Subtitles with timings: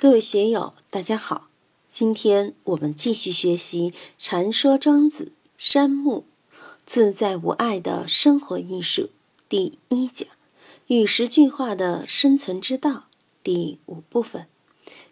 [0.00, 1.50] 各位学友，大家好！
[1.86, 5.24] 今天我们继续学习《禅说庄子·
[5.58, 6.24] 山木
[6.86, 9.02] 自在无碍的生活艺术》
[9.46, 10.26] 第一讲
[10.88, 13.08] “与时俱化的生存之道”
[13.44, 14.46] 第五部分。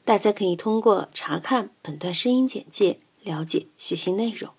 [0.07, 4.55] 大家可以通过查看本段声音简介了解学习内容。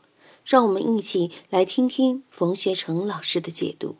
[0.46, 3.96] 让我们一起来听听冯学成老师的解读：“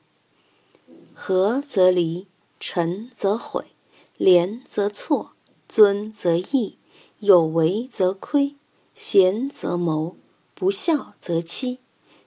[1.12, 2.28] 合则离，
[2.60, 3.72] 成则毁，
[4.16, 5.34] 廉则错，
[5.70, 6.76] 尊则义。”
[7.20, 8.56] 有为则亏，
[8.96, 10.16] 贤则谋，
[10.56, 11.80] 不孝则欺。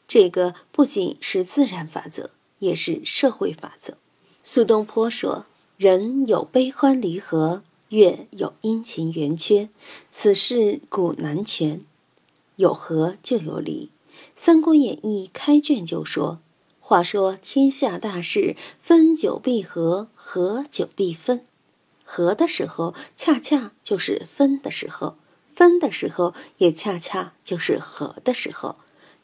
[0.07, 3.97] 这个不仅是自然法则，也是社会法则。
[4.45, 5.47] 苏东坡说
[5.79, 9.71] ：“人有悲欢离合，月有阴晴圆缺，
[10.11, 11.83] 此事古难全。
[12.57, 13.89] 有合就有离。”
[14.37, 16.41] 《三国演义》开卷就说
[16.81, 21.47] ：“话说天下大事，分久必合，合久必分。”
[22.05, 25.17] 合的时候，恰恰就是分的时候；
[25.55, 28.77] 分的时候，也恰恰就是合的时候。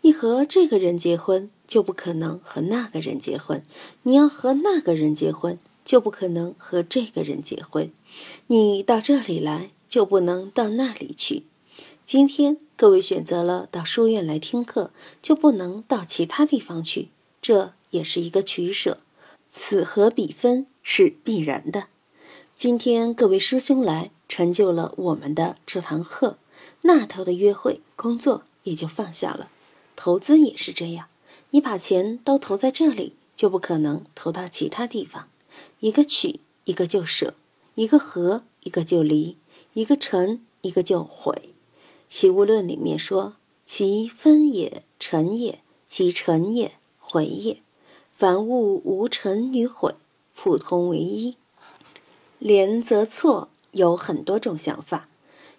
[0.02, 3.62] 你和这个人结婚，就不可能和那个人结婚；
[4.04, 7.90] 你要和那个人结婚，就不可能和这个人结婚。
[8.46, 11.44] 你到这里来，就不能到那里去。
[12.04, 17.08] 今天各位选择了到书院来听课，就不能到其他地方去。
[17.42, 18.98] 这也是一个取舍，
[19.50, 21.88] 此合彼分是必然的。
[22.58, 26.38] 今天各位师兄来，成就了我们的这堂课。
[26.80, 29.48] 那头的约会、工作也就放下了。
[29.94, 31.06] 投资也是这样，
[31.50, 35.28] 你把钱都投在这里，就不可能投到其他地方。
[35.78, 37.34] 一个取，一个就舍；
[37.76, 39.36] 一个合，一个就离；
[39.74, 41.32] 一个成，一个就毁。
[42.08, 43.34] 《齐物论》里面说
[43.64, 47.62] ：“其分也，成也；其成也，毁也。
[48.10, 49.94] 凡物无成与毁，
[50.32, 51.36] 复通为一。”
[52.38, 55.08] 廉则错，有很多种想法。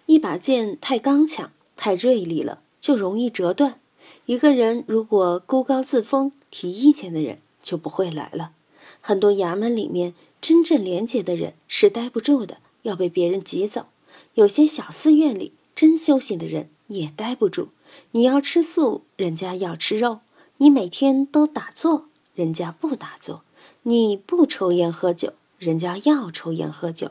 [0.06, 3.78] 一把剑太刚强、太锐利了，就容易折断。
[4.26, 8.52] 一个人如果孤高自封、提意见的人，就不会来了。
[9.00, 13.86] 很多衙门里面真正廉洁的人是待不住的，要被别人挤走。
[14.34, 17.68] 有些小寺院里真修行的人也待不住。
[18.12, 20.20] 你要吃素，人家要吃肉；
[20.56, 23.42] 你每天都打坐，人家不打坐；
[23.82, 25.34] 你不抽烟喝酒。
[25.60, 27.10] 人家要抽烟喝酒，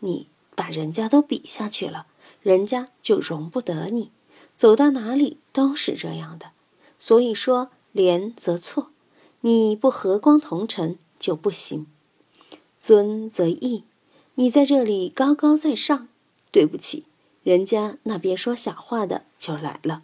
[0.00, 2.06] 你把人家都比下去了，
[2.42, 4.10] 人家就容不得你。
[4.56, 6.50] 走到哪里都是这样的，
[6.98, 8.90] 所以说廉则错，
[9.42, 11.86] 你不和光同尘就不行。
[12.80, 13.84] 尊则义，
[14.34, 16.08] 你在这里高高在上，
[16.50, 17.04] 对不起，
[17.44, 20.02] 人家那边说小话的就来了。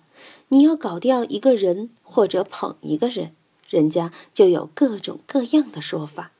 [0.50, 3.34] 你要搞掉一个人或者捧一个人，
[3.69, 6.31] 人家就有各种各样的说法。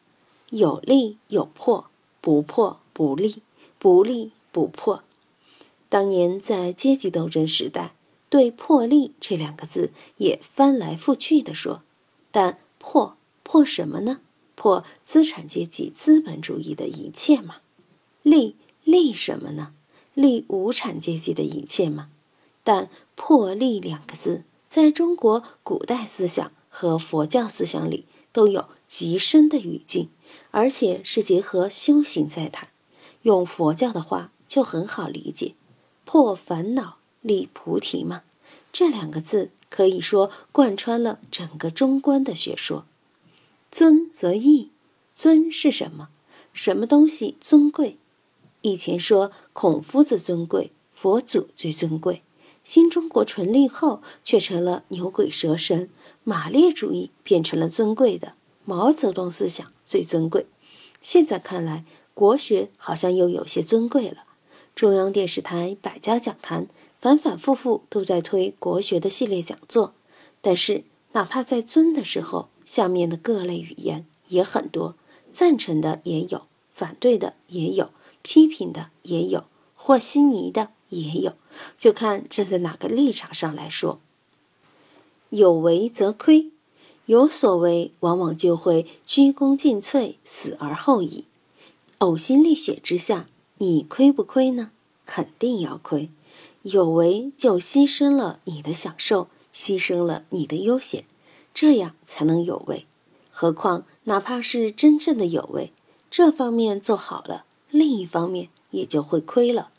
[0.51, 1.91] 有利有破，
[2.21, 3.43] 不破不利，
[3.79, 5.03] 不利不破。
[5.89, 7.95] 当年在阶级斗争时代，
[8.29, 11.83] 对“破利”这两个字也翻来覆去的说，
[12.31, 14.21] 但破破什么呢？
[14.55, 17.57] 破资产阶级资本主义的一切嘛。
[18.23, 19.73] 利利什么呢？
[20.15, 22.11] 利无产阶级的一切嘛。
[22.63, 30.11] 但破利两个字，在中国古代思想和佛教思想里都有极深的语境。
[30.51, 32.69] 而且是结合修行在谈，
[33.23, 35.55] 用佛教的话就很好理解，
[36.05, 38.23] 破烦恼立菩提嘛。
[38.73, 42.85] 这两个字可以说贯穿了整个中观的学说。
[43.71, 44.71] 尊则义，
[45.15, 46.09] 尊是什么？
[46.53, 47.99] 什么东西尊贵？
[48.63, 52.23] 以前说孔夫子尊贵，佛祖最尊贵。
[52.63, 55.89] 新中国成立后，却成了牛鬼蛇神，
[56.25, 58.35] 马列主义变成了尊贵的。
[58.65, 60.47] 毛泽东思想最尊贵，
[61.01, 61.85] 现在看来，
[62.15, 64.19] 国学好像又有些尊贵了。
[64.77, 66.69] 中央电视台百家讲坛
[67.01, 69.93] 反反复复都在推国学的系列讲座，
[70.41, 74.95] 但是哪怕在尊的时候，下面的各类语言也很多，
[75.33, 77.91] 赞成的也有，反对的也有，
[78.23, 81.35] 批评的也有，和稀泥的也有，
[81.77, 83.99] 就看站在哪个立场上来说。
[85.31, 86.53] 有为则亏。
[87.11, 91.25] 有所为，往往就会鞠躬尽瘁，死而后已。
[91.99, 93.27] 呕心沥血之下，
[93.59, 94.71] 你亏不亏呢？
[95.05, 96.09] 肯定要亏。
[96.63, 101.05] 有为就牺牲了你的享受，牺牲了你的悠闲，
[101.53, 102.87] 这样才能有为。
[103.33, 105.73] 何况哪怕是真正的有为，
[106.13, 109.71] 这方面做好了，另一方面也就会亏了。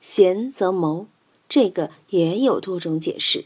[0.00, 1.08] 贤则谋，
[1.46, 3.44] 这个也有多种解释。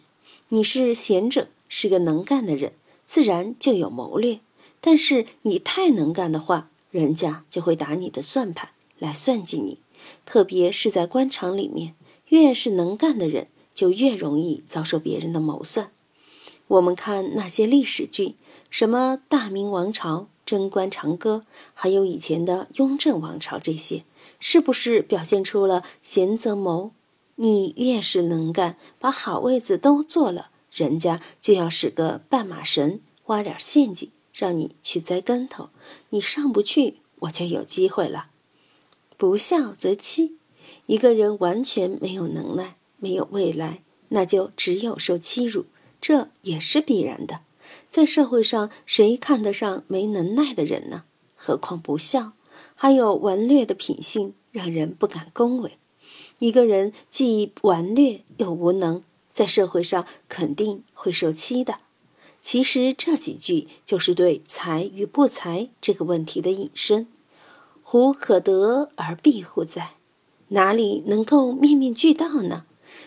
[0.50, 2.74] 你是贤者，是个能干的人。
[3.06, 4.40] 自然就有谋略，
[4.80, 9.78] 但是你太能干的话，人家就会打你的算盘来算计你。
[10.26, 11.94] 特别是在官场里面，
[12.28, 15.90] 越是能干的人，就越容易遭受别人的谋算。
[16.66, 18.36] 我们看那些历史剧，
[18.70, 24.04] 什么大明王朝、贞观长歌，还有以前的雍正王朝，这些
[24.38, 26.92] 是不是表现出了贤则谋？
[27.36, 35.70] 你越是能干，把好位子都坐了，人家就要使个绊马神，挖点陷阱，让你去栽跟头。
[36.10, 38.26] 你上不去，我就有机会了。
[39.16, 40.36] 不孝则欺，
[40.86, 45.66] 一个人完全没有能耐，没有未来，那就只有受欺辱，
[46.00, 47.42] 这也是必然的。
[47.88, 51.04] 在社会上，谁看得上没能耐的人呢？
[51.36, 52.32] 何况不孝，
[52.74, 55.78] 还有顽劣的品性，让人不敢恭维。
[56.40, 59.04] 一个人既顽劣又无能，
[59.34, 61.78] 在社会上肯定会受欺的。
[62.40, 67.08] 其实这几句就是对才与不才这个问题的引申。
[67.82, 69.96] 胡可得而庇乎哉？
[70.48, 72.64] 哪里能够面面俱到呢？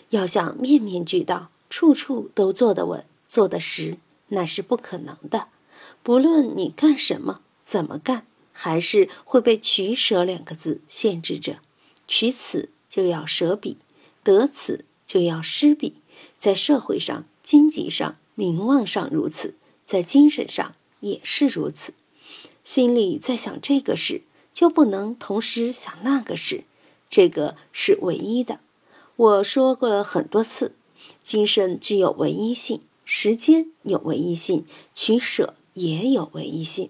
[0.09, 3.97] 要想面面俱到，处处都做得稳、做得实，
[4.27, 5.47] 那是不可能的。
[6.03, 11.59] 不论你干什么、怎么干，还是会被取舍两个字限制着。
[12.05, 12.69] 取此。
[12.89, 13.77] 就要舍彼，
[14.23, 15.95] 得此就要失彼，
[16.39, 19.55] 在社会上、经济上、名望上如此，
[19.85, 21.93] 在精神上也是如此。
[22.63, 24.23] 心里在想这个事，
[24.53, 26.63] 就不能同时想那个事，
[27.09, 28.59] 这个是唯一的。
[29.15, 30.73] 我说过了很多次，
[31.23, 36.89] 精神具有唯一性，时间有唯一性，取舍也有唯一性。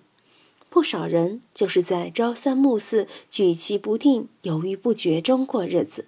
[0.70, 6.08] 不少人就是在朝三暮四、举棋不定、犹豫不决中过日子，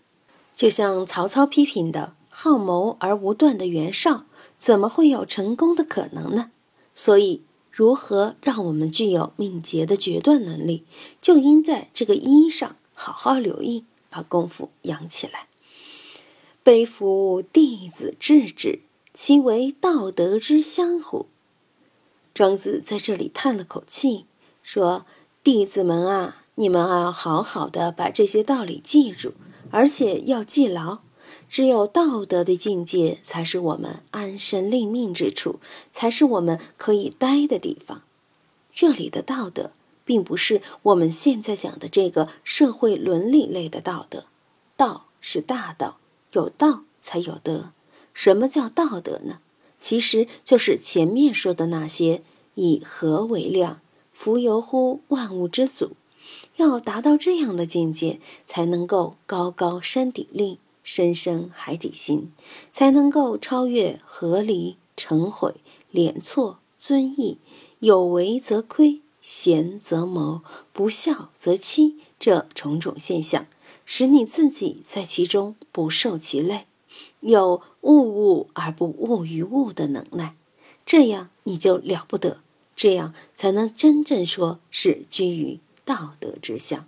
[0.54, 4.24] 就像曹操批评的“好谋而无断”的袁绍，
[4.58, 6.52] 怎么会有成功的可能呢？
[6.96, 10.86] 所以，如何让我们具有敏捷的决断能力，
[11.20, 15.48] 就应在这个“一”上好好留意，把功夫养起来。
[16.64, 18.84] 背夫弟子智之，
[19.14, 21.26] 其为道德之相乎？
[22.34, 24.28] 庄子在这里叹了口气。
[24.64, 25.06] 说
[25.44, 29.34] ：“弟子们啊，你们啊好好的把这些道理记住，
[29.72, 31.00] 而且要记牢。
[31.50, 35.60] 只有道德的境界，才是我们安身立命之处，
[35.92, 38.04] 才是我们可以待的地方。
[38.72, 39.72] 这里的道德，
[40.06, 44.26] 并不是我们现在讲的这个社会伦理类的道德。
[44.78, 45.98] 道是大道，
[46.34, 47.72] 有道才有德。
[48.14, 49.40] 什么叫道德呢？
[49.78, 52.22] 其实就是前面说的那些，
[52.56, 53.82] 以和为量。”
[54.12, 55.92] 浮游乎万物之祖，
[56.58, 60.60] 要达到这样的境界，才能够高高山顶立，
[60.92, 62.32] 深深海底心，
[62.72, 65.54] 才能够超越合离、成毁、
[65.92, 67.38] 廉错、尊义、
[67.78, 70.42] 有为则亏、贤则谋、
[70.74, 73.46] 不孝则欺这种种现象，
[73.86, 76.66] 使你自己在其中不受其累，
[77.20, 80.36] 有物物而不物于物的能耐，
[80.84, 82.40] 这样你就了不得。
[82.76, 86.88] 这样才能真正说是居于道德之相。